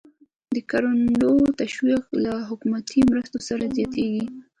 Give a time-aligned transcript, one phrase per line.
[0.53, 4.25] د کروندګرو تشویق له حکومتي مرستو سره زیاتېږي.